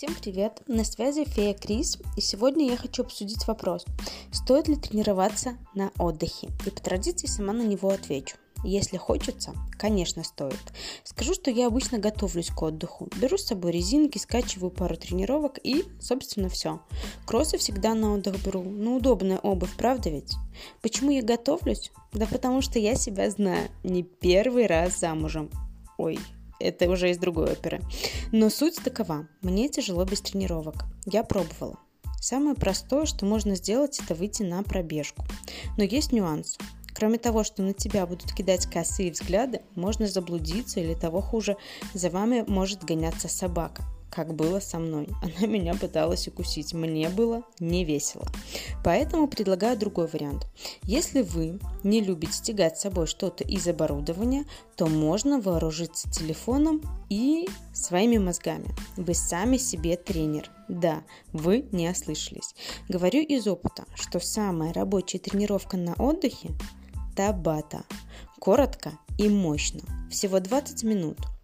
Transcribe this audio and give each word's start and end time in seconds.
Всем 0.00 0.14
привет! 0.14 0.62
На 0.66 0.82
связи 0.82 1.26
Фея 1.26 1.52
Крис, 1.52 1.98
и 2.16 2.22
сегодня 2.22 2.70
я 2.70 2.78
хочу 2.78 3.02
обсудить 3.02 3.46
вопрос, 3.46 3.84
стоит 4.32 4.66
ли 4.66 4.76
тренироваться 4.76 5.58
на 5.74 5.92
отдыхе, 5.98 6.48
и 6.64 6.70
по 6.70 6.80
традиции 6.80 7.26
сама 7.26 7.52
на 7.52 7.60
него 7.60 7.90
отвечу. 7.90 8.38
Если 8.64 8.96
хочется, 8.96 9.52
конечно, 9.78 10.24
стоит. 10.24 10.56
Скажу, 11.04 11.34
что 11.34 11.50
я 11.50 11.66
обычно 11.66 11.98
готовлюсь 11.98 12.48
к 12.48 12.62
отдыху. 12.62 13.10
Беру 13.20 13.36
с 13.36 13.44
собой 13.44 13.72
резинки, 13.72 14.16
скачиваю 14.16 14.70
пару 14.70 14.96
тренировок 14.96 15.58
и, 15.62 15.84
собственно, 16.00 16.48
все. 16.48 16.80
Кроссы 17.26 17.58
всегда 17.58 17.92
на 17.92 18.14
отдых 18.14 18.42
беру. 18.42 18.62
Ну, 18.62 18.96
удобная 18.96 19.36
обувь, 19.36 19.76
правда 19.76 20.08
ведь? 20.08 20.32
Почему 20.80 21.10
я 21.10 21.20
готовлюсь? 21.20 21.92
Да 22.14 22.26
потому 22.26 22.62
что 22.62 22.78
я 22.78 22.94
себя 22.94 23.28
знаю. 23.28 23.68
Не 23.84 24.02
первый 24.02 24.66
раз 24.66 24.98
замужем. 24.98 25.50
Ой, 25.98 26.18
это 26.60 26.88
уже 26.88 27.10
из 27.10 27.18
другой 27.18 27.52
оперы. 27.52 27.80
Но 28.32 28.50
суть 28.50 28.76
такова. 28.82 29.26
Мне 29.42 29.68
тяжело 29.68 30.04
без 30.04 30.20
тренировок. 30.20 30.84
Я 31.06 31.24
пробовала. 31.24 31.78
Самое 32.20 32.54
простое, 32.54 33.06
что 33.06 33.24
можно 33.24 33.56
сделать, 33.56 33.98
это 33.98 34.14
выйти 34.14 34.42
на 34.42 34.62
пробежку. 34.62 35.24
Но 35.76 35.84
есть 35.84 36.12
нюанс. 36.12 36.58
Кроме 36.94 37.18
того, 37.18 37.44
что 37.44 37.62
на 37.62 37.72
тебя 37.72 38.06
будут 38.06 38.34
кидать 38.34 38.66
косые 38.66 39.10
взгляды, 39.10 39.62
можно 39.74 40.06
заблудиться 40.06 40.80
или 40.80 40.94
того 40.94 41.22
хуже, 41.22 41.56
за 41.94 42.10
вами 42.10 42.44
может 42.46 42.84
гоняться 42.84 43.28
собака 43.28 43.84
как 44.10 44.34
было 44.34 44.60
со 44.60 44.78
мной. 44.78 45.08
Она 45.22 45.46
меня 45.46 45.74
пыталась 45.74 46.28
укусить. 46.28 46.74
Мне 46.74 47.08
было 47.08 47.44
не 47.58 47.84
весело. 47.84 48.26
Поэтому 48.84 49.28
предлагаю 49.28 49.78
другой 49.78 50.06
вариант. 50.08 50.46
Если 50.82 51.22
вы 51.22 51.58
не 51.82 52.00
любите 52.00 52.42
тягать 52.42 52.78
с 52.78 52.82
собой 52.82 53.06
что-то 53.06 53.44
из 53.44 53.66
оборудования, 53.68 54.44
то 54.76 54.86
можно 54.86 55.40
вооружиться 55.40 56.10
телефоном 56.10 56.82
и 57.08 57.48
своими 57.72 58.18
мозгами. 58.18 58.74
Вы 58.96 59.14
сами 59.14 59.56
себе 59.56 59.96
тренер. 59.96 60.50
Да, 60.68 61.02
вы 61.32 61.66
не 61.72 61.88
ослышались. 61.88 62.54
Говорю 62.88 63.22
из 63.22 63.46
опыта, 63.46 63.84
что 63.94 64.20
самая 64.20 64.72
рабочая 64.72 65.18
тренировка 65.18 65.76
на 65.76 65.94
отдыхе– 65.94 66.50
табата. 67.16 67.84
Коротко 68.38 68.92
и 69.18 69.28
мощно. 69.28 69.80
Всего 70.10 70.40
20 70.40 70.82
минут– 70.84 71.18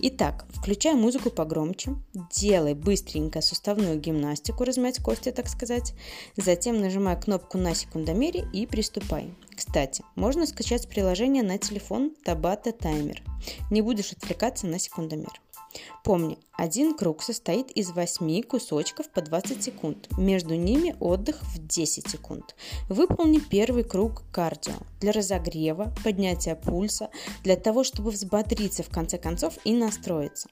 Итак, 0.00 0.46
включай 0.50 0.94
музыку 0.94 1.30
погромче, 1.30 1.96
делай 2.30 2.74
быстренько 2.74 3.40
суставную 3.40 3.98
гимнастику, 3.98 4.64
размять 4.64 5.02
кости, 5.02 5.32
так 5.32 5.48
сказать. 5.48 5.94
Затем 6.36 6.80
нажимай 6.80 7.18
кнопку 7.20 7.58
на 7.58 7.74
секундомере 7.74 8.46
и 8.52 8.66
приступай. 8.66 9.34
Кстати, 9.54 10.04
можно 10.14 10.46
скачать 10.46 10.88
приложение 10.88 11.42
на 11.42 11.58
телефон 11.58 12.12
Tabata 12.24 12.76
Timer. 12.76 13.18
Не 13.70 13.82
будешь 13.82 14.12
отвлекаться 14.12 14.66
на 14.66 14.78
секундомер. 14.78 15.40
Помни, 16.04 16.38
один 16.52 16.96
круг 16.96 17.22
состоит 17.22 17.70
из 17.72 17.90
8 17.90 18.42
кусочков 18.42 19.10
по 19.10 19.20
20 19.20 19.62
секунд. 19.62 20.08
Между 20.16 20.54
ними 20.54 20.94
отдых 21.00 21.42
в 21.42 21.66
10 21.66 22.08
секунд. 22.08 22.54
Выполни 22.88 23.38
первый 23.38 23.84
круг 23.84 24.22
кардио 24.32 24.74
для 25.00 25.12
разогрева, 25.12 25.92
поднятия 26.04 26.54
пульса, 26.54 27.10
для 27.42 27.56
того, 27.56 27.84
чтобы 27.84 28.10
взбодриться 28.10 28.82
в 28.82 28.88
конце 28.88 29.18
концов 29.18 29.58
и 29.64 29.72
настроиться. 29.74 30.48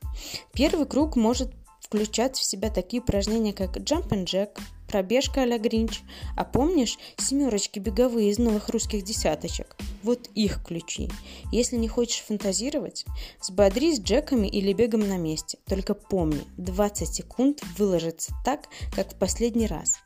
Первый 0.53 0.87
круг 0.87 1.17
может 1.17 1.53
включать 1.81 2.37
в 2.37 2.45
себя 2.45 2.71
такие 2.71 3.03
упражнения, 3.03 3.53
как 3.53 3.77
jump 3.77 4.09
and 4.09 4.25
jack, 4.25 4.59
пробежка 4.95 5.43
а-ля 5.43 5.59
Гринч. 5.59 6.03
А 6.37 6.45
помнишь 6.45 6.99
семерочки 7.17 7.81
беговые 7.81 8.31
из 8.31 8.39
новых 8.39 8.69
русских 8.69 9.03
десяточек? 9.03 9.77
Вот 10.05 10.29
их 10.37 10.65
ключи. 10.65 11.11
Если 11.51 11.75
не 11.75 11.89
хочешь 11.89 12.23
фантазировать, 12.23 13.05
сбодрись 13.43 13.99
джеками 13.99 14.47
или 14.47 14.73
бегом 14.73 15.09
на 15.09 15.17
месте. 15.17 15.59
Только 15.67 15.95
помни, 15.95 16.45
20 16.59 17.13
секунд 17.13 17.65
выложится 17.77 18.33
так, 18.45 18.69
как 18.95 19.15
в 19.15 19.19
последний 19.19 19.67
раз. 19.67 19.97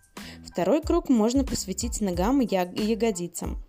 Второй 0.47 0.81
круг 0.81 1.11
можно 1.11 1.45
посвятить 1.45 2.01
ногам 2.01 2.41
и 2.41 2.47
ягодицам. 2.47 3.63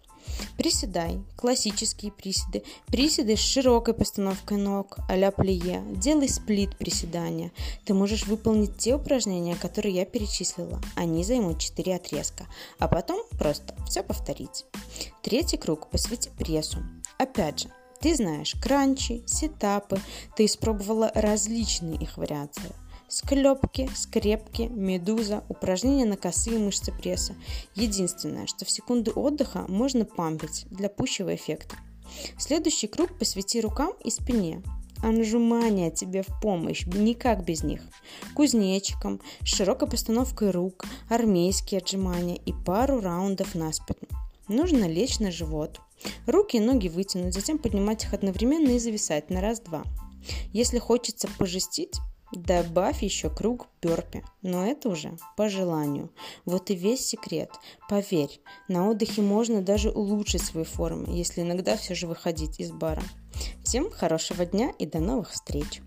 Приседай, 0.57 1.21
классические 1.35 2.11
приседы, 2.11 2.63
приседы 2.87 3.35
с 3.35 3.39
широкой 3.39 3.93
постановкой 3.93 4.57
ног, 4.57 4.97
а-ля 5.07 5.31
плие, 5.31 5.83
делай 5.95 6.27
сплит 6.27 6.77
приседания. 6.77 7.51
Ты 7.85 7.93
можешь 7.93 8.25
выполнить 8.25 8.77
те 8.77 8.95
упражнения, 8.95 9.55
которые 9.55 9.95
я 9.95 10.05
перечислила. 10.05 10.81
Они 10.95 11.23
займут 11.23 11.59
4 11.59 11.95
отрезка, 11.95 12.45
а 12.77 12.87
потом 12.87 13.23
просто 13.37 13.75
все 13.87 14.03
повторить. 14.03 14.65
Третий 15.21 15.57
круг 15.57 15.89
посвяти 15.89 16.29
прессу. 16.37 16.79
Опять 17.17 17.61
же, 17.61 17.69
ты 18.01 18.15
знаешь 18.15 18.55
кранчи, 18.61 19.23
сетапы, 19.27 19.99
ты 20.35 20.45
испробовала 20.45 21.11
различные 21.15 21.97
их 21.97 22.17
вариации– 22.17 22.71
Склепки, 23.09 23.89
скрепки, 23.95 24.63
медуза, 24.71 25.43
упражнения 25.49 26.05
на 26.05 26.15
косые 26.15 26.59
мышцы 26.59 26.91
пресса. 26.91 27.33
Единственное, 27.73 28.45
что 28.45 28.65
в 28.65 28.69
секунды 28.69 29.09
отдыха 29.11 29.65
можно 29.67 30.05
пампить 30.05 30.67
для 30.69 30.89
пущего 30.89 31.33
эффекта. 31.33 31.75
Следующий 32.37 32.87
круг 32.87 33.17
посвяти 33.17 33.61
рукам 33.61 33.93
и 34.03 34.11
спине. 34.11 34.61
Анжумания 35.01 35.89
тебе 35.89 36.21
в 36.21 36.41
помощь, 36.41 36.85
никак 36.85 37.43
без 37.45 37.63
них. 37.63 37.81
Кузнечиком, 38.35 39.21
широкой 39.43 39.89
постановкой 39.89 40.51
рук, 40.51 40.85
армейские 41.09 41.79
отжимания 41.79 42.35
и 42.35 42.53
пару 42.53 42.99
раундов 42.99 43.55
на 43.55 43.71
спину. 43.71 44.07
Нужно 44.47 44.85
лечь 44.85 45.19
на 45.19 45.31
живот. 45.31 45.79
Руки 46.27 46.57
и 46.57 46.59
ноги 46.59 46.89
вытянуть, 46.89 47.33
затем 47.33 47.57
поднимать 47.57 48.03
их 48.03 48.13
одновременно 48.13 48.69
и 48.69 48.79
зависать 48.79 49.29
на 49.29 49.41
раз-два. 49.41 49.83
Если 50.51 50.79
хочется 50.79 51.27
пожестить, 51.37 51.99
Добавь 52.31 53.01
еще 53.01 53.29
круг 53.29 53.67
перпи, 53.81 54.23
но 54.43 54.65
это 54.65 54.89
уже 54.89 55.17
по 55.35 55.49
желанию. 55.49 56.11
Вот 56.45 56.69
и 56.69 56.75
весь 56.75 57.05
секрет. 57.05 57.49
Поверь, 57.89 58.39
на 58.67 58.87
отдыхе 58.87 59.23
можно 59.23 59.61
даже 59.61 59.89
улучшить 59.89 60.43
свои 60.43 60.63
формы, 60.63 61.07
если 61.09 61.41
иногда 61.41 61.75
все 61.75 61.95
же 61.95 62.05
выходить 62.05 62.59
из 62.59 62.71
бара. 62.71 63.01
Всем 63.63 63.89
хорошего 63.89 64.45
дня 64.45 64.71
и 64.77 64.85
до 64.85 64.99
новых 64.99 65.31
встреч! 65.31 65.81